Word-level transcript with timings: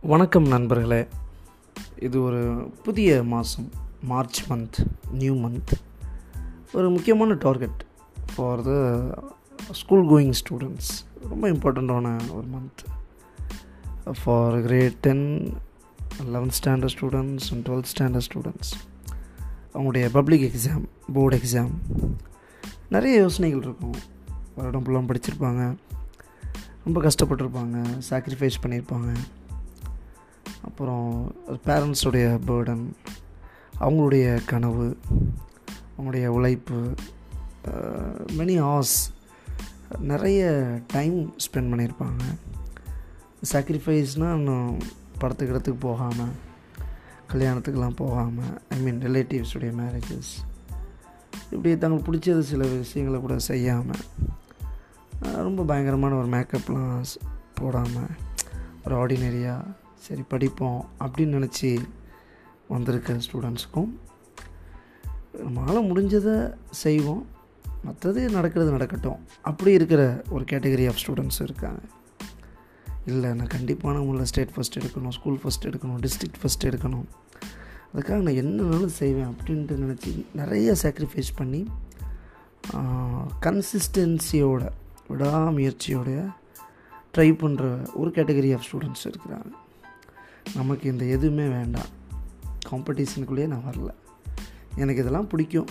வணக்கம் 0.00 0.46
நண்பர்களே. 0.46 1.08
இது 2.00 2.22
ஒரு 2.22 2.70
புதிய 2.82 3.22
மாதம் 3.22 3.70
மார்ச் 4.02 4.50
மந்த் 4.50 4.86
நியூ 5.10 5.34
மந்த் 5.34 5.72
ஒரு 6.72 6.90
முக்கியமான 6.90 7.32
target 7.32 7.84
for 8.34 8.62
the 8.62 9.00
school 9.72 10.06
going 10.06 10.32
students 10.32 11.06
ரொம்ப 11.28 11.48
இம்பார்ட்டண்ட்டான 11.48 12.32
ஒரு 12.34 12.46
month 12.46 13.00
for 14.24 14.62
grade 14.62 14.92
ten 14.92 15.54
eleventh 16.22 16.50
standard 16.62 16.88
students 17.00 17.52
and 17.52 17.68
twelfth 17.68 17.84
standard 17.98 18.20
students 18.34 18.98
அவங்களுடைய 19.74 20.08
பப்ளிக் 20.12 20.52
எக்ஸாம் 20.52 20.84
போர்டு 21.12 21.36
எக்ஸாம் 21.36 21.70
நிறைய 22.88 23.16
யோசனைகள் 23.16 23.60
இருக்கும். 23.60 23.94
வருடம் 24.56 24.84
ஃபுல்லாக 24.84 25.14
படிச்சிருப்பாங்க. 25.14 25.76
ரொம்ப 26.84 27.02
கஷ்டப்பட்டிருப்பாங்க. 27.02 28.00
சாக்ரிஃபைஸ் 28.10 28.60
பண்ணியிருப்பாங்க 28.62 29.12
அப்புறம் 30.62 31.34
பேரண்ட்ஸுடைய 31.66 32.38
பேர்டன் 32.46 32.90
அவங்களுடைய 33.80 34.44
கனவு 34.46 34.96
அவங்களுடைய 35.98 36.26
உழைப்பு 36.26 36.94
மெனி 38.36 38.58
ஹார்ஸ் 38.58 39.12
நிறைய 39.98 40.68
டைம் 40.86 41.34
ஸ்பெண்ட் 41.36 41.56
பண்ணியிருப்பாங்க. 41.56 42.20
சாக்ரிஃபைஸ்னால் 43.52 44.34
இன்னும் 44.34 44.78
படத்துக்கு 45.18 45.54
இடத்துக்கு 45.54 45.88
போகாமல் 45.88 46.32
கல்யாணத்துக்கெலாம் 47.32 47.96
போகாமல் 47.96 48.62
ஐ 48.68 48.78
மீன் 48.80 48.98
ரிலேட்டிவ்ஸுடைய 48.98 49.72
மேரேஜஸ் 49.78 50.46
இப்படி 51.50 51.78
தங்களுக்கு 51.78 52.12
பிடிச்சது 52.12 52.40
சில 52.40 52.66
விஷயங்களை 52.66 53.20
கூட 53.20 53.38
செய்யாமல் 53.38 54.04
ரொம்ப 55.20 55.64
பயங்கரமான 55.64 56.14
ஒரு 56.14 56.28
மேக்கப்லாம் 56.28 57.04
போடாமல் 57.54 58.08
ஒரு 58.84 59.06
ஆர்டினரியாக 59.06 59.64
சரி 59.98 60.22
படிப்போம் 60.28 60.88
அப்படின்னு 61.00 61.36
நினச்சி 61.36 61.70
வந்திருக்க 62.68 63.12
ஸ்டூடெண்ட்ஸுக்கும் 63.12 63.90
நம்மளால் 65.46 65.88
முடிஞ்சதை 65.90 66.54
செய்வோம். 66.70 67.26
மற்றது 67.84 68.28
நடக்கிறது 68.28 68.70
நடக்கட்டும். 68.70 69.18
அப்படி 69.42 69.72
இருக்கிற 69.72 70.22
ஒரு 70.28 70.44
கேட்டகரி 70.44 70.86
ஆஃப் 70.88 71.00
ஸ்டூடெண்ட்ஸ் 71.02 71.42
இருக்காங்க. 71.42 71.80
இல்லை 73.06 73.28
நான் 73.32 73.46
கண்டிப்பான 73.46 73.96
முறையில் 73.98 74.24
ஸ்டேட் 74.24 74.54
ஃபஸ்ட் 74.56 74.78
எடுக்கணும் 74.78 75.16
ஸ்கூல் 75.18 75.40
ஃபஸ்ட் 75.44 75.66
எடுக்கணும் 75.66 76.00
டிஸ்ட்ரிக்ட் 76.04 76.40
ஃபஸ்ட் 76.42 76.64
எடுக்கணும். 76.64 77.06
அதுக்காக 77.94 78.18
நான் 78.24 78.38
என்னன்னாலும் 78.40 78.86
செய்வேன் 78.86 79.34
அப்படின்ட்டு 79.34 79.76
நினச்சி 79.84 80.24
நிறைய 80.34 80.74
சாக்ரிஃபைஸ் 80.82 81.36
பண்ணி 81.36 81.66
கன்சிஸ்டன்சியோட 83.40 84.68
விடாமுயற்சியோடைய 85.08 86.20
ட்ரை 87.16 87.30
பண்ணுற 87.42 87.94
ஒரு 87.94 88.10
கேட்டகரி 88.10 88.50
ஆஃப் 88.54 88.66
ஸ்டூடெண்ட்ஸ் 88.68 89.06
இருக்கிறாங்க. 89.08 89.50
நமக்கு 90.54 90.90
இந்த 90.90 91.04
எதுவுமே 91.04 91.48
வேண்டாம். 91.48 91.86
காம்படிஷனுக்குள்ளேயே 92.68 93.46
நான் 93.46 93.62
வரல. 93.70 93.88
எனக்கு 94.76 95.00
இதெல்லாம் 95.00 95.26
பிடிக்கும். 95.26 95.66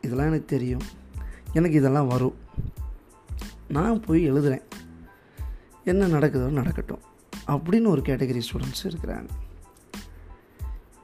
இதெல்லாம் 0.00 0.26
எனக்கு 0.26 0.44
தெரியும். 0.44 0.80
எனக்கு 1.52 1.76
இதெல்லாம் 1.76 2.06
வரும். 2.06 2.34
நான் 3.68 4.00
போய் 4.00 4.32
எழுதுகிறேன் 4.32 4.62
என்ன 5.84 6.06
நடக்குதோ 6.06 6.48
நடக்கட்டும். 6.48 6.98
அப்படின்னு 7.46 7.86
ஒரு 7.86 8.02
கேட்டகரி 8.02 8.42
ஸ்டூடெண்ட்ஸ் 8.52 8.84
இருக்கிறாங்க. 8.84 9.28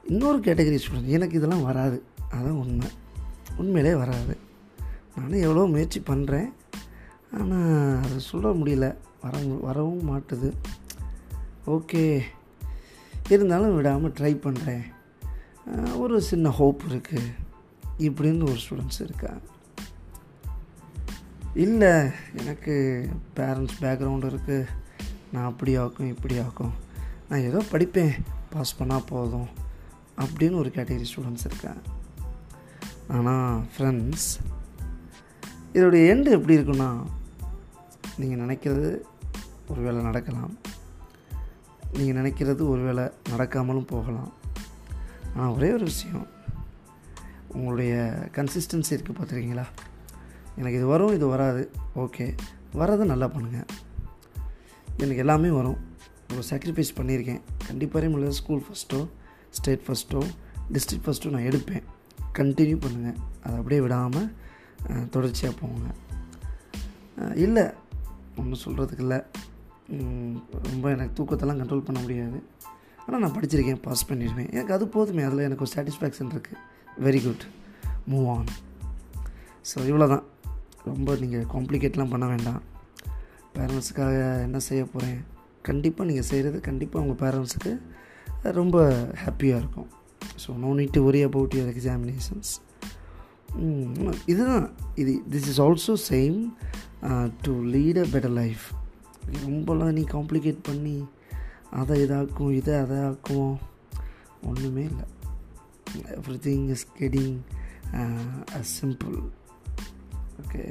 இன்னொரு 0.03 0.39
கேட்டகரி 0.39 0.79
ஸ்டூடெண்ட் 0.79 1.05
எனக்கு 1.05 1.37
இதெல்லாம் 1.37 1.63
வராது. 1.63 2.03
அதான் 2.31 2.49
உண்மை. 2.49 2.87
உண்மையிலே 3.57 3.95
வராது. 3.95 4.37
நானும் 5.15 5.41
எவ்வளோ 5.41 5.65
முயற்சி 5.65 5.99
பண்ணுறேன் 5.99 6.53
ஆனால் 7.31 8.03
அதை 8.03 8.19
சொல்ல 8.19 8.49
முடியல. 8.51 8.95
வர 9.21 9.37
வரவும் 9.61 10.09
மாட்டுது. 10.09 10.53
ஓகே 11.67 12.21
இருந்தாலும் 13.29 13.75
விடாமல் 13.75 14.11
ட்ரை 14.11 14.33
பண்ணுறேன் 14.35 14.85
ஒரு 15.97 16.21
சின்ன 16.21 16.49
ஹோப் 16.49 16.81
இருக்குது 16.89 17.33
இப்படின்னு 17.97 18.43
ஒரு 18.43 18.57
ஸ்டூடெண்ட்ஸ் 18.69 19.01
இருக்காங்க. 19.01 19.41
இல்லை 21.53 22.11
எனக்கு 22.37 23.09
பேரண்ட்ஸ் 23.35 23.77
பேக்ரவுண்ட் 23.81 24.29
இருக்குது 24.29 24.67
நான் 25.31 25.45
அப்படி 25.45 25.75
ஆக்கும் 25.75 26.07
இப்படி 26.07 26.39
ஆக்கும் 26.39 26.71
நான் 27.29 27.39
ஏதோ 27.39 27.63
படிப்பேன். 27.71 28.11
பாஸ் 28.49 28.75
பண்ணால் 28.79 29.03
போதும். 29.07 29.47
அப்படின்னு 30.17 30.55
ஒரு 30.55 30.71
கேட்டகரி 30.75 31.05
ஸ்டூடெண்ட்ஸ் 31.15 31.45
இருக்காங்க. 31.45 31.79
ஆனால் 33.07 33.63
ஃப்ரெண்ட்ஸ் 33.77 34.29
இதோடைய 35.73 36.05
எண்டு 36.13 36.29
எப்படி 36.29 36.57
இருக்குன்னா 36.57 37.03
நீங்கள் 38.17 38.39
நினைக்கிறது 38.39 38.99
ஒரு 39.67 39.81
வேளை 39.81 40.01
நடக்கலாம். 40.01 40.57
நீங்கள் 41.97 42.17
நினைக்கிறது 42.21 42.67
ஒரு 42.67 42.81
வேளை 42.81 43.03
நடக்காமலும் 43.29 43.87
போகலாம். 43.87 44.33
ஆனால் 45.35 45.55
ஒரே 45.55 45.73
ஒரு 45.73 45.83
விஷயம். 45.83 46.27
உங்களுடைய 47.47 47.93
கன்சிஸ்டன்சி 48.31 48.89
இருக்குது 48.89 49.15
பார்த்துருக்கீங்களா? 49.19 49.65
எனக்கு 50.57 50.77
இது 50.77 50.85
வரும் 50.85 51.13
இது 51.13 51.27
வராது. 51.27 51.71
ஓகே. 51.95 52.37
வரதை 52.73 53.05
நல்லா 53.05 53.25
பண்ணுங்கள் 53.25 53.67
எனக்கு 54.97 55.17
எல்லாமே 55.17 55.49
வரும். 55.49 55.77
ஒரு 56.31 56.43
சாக்ரிஃபைஸ் 56.49 56.95
பண்ணியிருக்கேன். 56.95 57.41
கண்டிப்பாக 57.67 58.07
முடியல 58.07 58.29
ஸ்கூல் 58.29 58.65
ஃபஸ்ட்டோ 58.67 59.07
ஸ்டேட் 59.49 59.81
ஃபஸ்ட்டோ 59.87 60.23
டிஸ்ட்ரிக்ட் 60.73 61.05
ஃபஸ்ட்டோ 61.05 61.29
நான் 61.29 61.41
எடுப்பேன். 61.41 61.83
கண்டினியூ 62.33 62.79
பண்ணுங்கள் 62.79 63.15
அதை 63.43 63.55
அப்படியே 63.55 63.81
விடாமல் 63.81 64.33
தொடர்ச்சியாக 65.09 65.57
போங்க. 65.59 65.93
இல்லை. 67.35 67.63
ஒன்றும் 68.37 68.59
சொல்கிறதுக்கு 68.65 68.99
இல்லை. 68.99 69.23
ரொம்ப 70.69 70.85
எனக்கு 70.95 71.17
தூக்கத்தெல்லாம் 71.17 71.59
கண்ட்ரோல் 71.59 71.85
பண்ண 71.87 71.99
முடியாது. 72.05 72.39
ஆனால் 73.03 73.21
நான் 73.23 73.35
படிச்சிருக்கேன் 73.35 73.83
பாஸ் 73.85 74.07
பண்ணிடுவேன் 74.09 74.49
எனக்கு 74.51 74.73
அது 74.77 74.85
போதுமே. 74.95 75.21
அதில் 75.27 75.45
எனக்கு 75.47 75.65
ஒரு 75.65 75.73
சாட்டிஸ்ஃபேக்ஷன் 75.75 76.31
இருக்குது 76.33 76.63
very 77.05 77.19
good 77.25 77.43
move 78.11 78.27
on 78.33 78.49
so 79.69 79.77
இவ்வளோ 79.89 80.07
தான் 80.13 80.25
ரொம்ப 80.89 81.15
நீங்கள் 81.21 81.47
காம்ப்ளிகேட்லாம் 81.53 82.11
பண்ண 82.13 82.25
வேண்டாம். 82.33 82.61
பேரண்ட்ஸுக்காக 83.55 84.17
என்ன 84.47 84.59
செய்ய 84.67 84.81
போகிறேன் 84.93 85.19
கண்டிப்பாக 85.69 86.07
நீங்கள் 86.09 86.27
செய்கிறது 86.31 86.57
கண்டிப்பாக 86.67 87.03
உங்கள் 87.05 87.21
பேரண்ட்ஸுக்கு 87.23 87.73
ரொம்ப 88.59 88.77
ஹாப்பியாக 89.23 89.61
இருக்கும். 89.61 89.89
So 90.43 90.49
no 90.63 90.69
need 90.79 90.95
to 90.97 91.03
worry 91.09 91.21
about 91.27 91.55
your 91.57 91.71
examinations 91.75 92.51
இதுதான். 94.31 94.67
இது 95.01 95.13
this 95.33 95.47
is 95.51 95.61
also 95.65 95.95
same 96.09 96.37
to 97.47 97.53
lead 97.75 98.01
a 98.03 98.05
better 98.13 98.35
life 98.41 98.65
ரொம்பலாம் 99.35 99.91
நீ 99.91 100.03
காம்ப்ளிகேட் 100.03 100.61
பண்ணி 100.63 100.97
அதை 101.71 101.95
இதாக்கும் 102.03 102.53
இதை 102.53 102.75
அதை 102.75 102.97
ஆக்கும் 102.97 103.53
ஒன்றுமே 104.41 104.83
இல்லை 104.83 105.05
everything 106.47 106.65
is 106.69 106.85
getting 106.99 107.37
a 108.55 108.61
simple 108.77 109.17
okay 110.41 110.65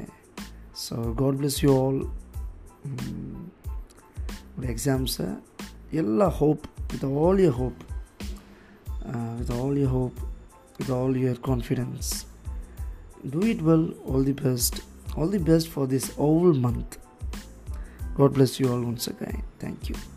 so 0.89 0.97
god 1.15 1.39
bless 1.41 1.59
you 1.63 1.71
all 1.87 2.01
உங்களுடைய 4.57 4.71
எக்ஸாம்ஸை 4.75 5.29
எல்லா 5.91 6.29
hope 6.29 6.65
with 6.93 7.07
all 7.17 7.39
your 7.39 7.57
hope 7.61 7.83
with 9.39 9.53
all 9.61 9.77
your 9.77 9.95
hope 9.97 10.19
with 10.79 10.91
all 10.91 11.17
your 11.17 11.41
confidence 11.45 12.11
do 13.31 13.43
it 13.47 13.65
well 13.65 13.89
all 14.13 14.25
the 14.25 14.37
best 14.43 14.79
all 15.15 15.31
the 15.31 15.39
best 15.39 15.71
for 15.73 15.87
this 15.87 16.09
whole 16.19 16.57
month 16.61 16.97
god 18.17 18.35
bless 18.35 18.59
you 18.61 18.73
all 18.73 18.81
once 18.81 19.07
again. 19.09 19.43
Thank 19.59 19.89
you 19.91 20.16